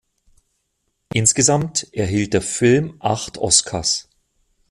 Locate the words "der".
2.33-2.41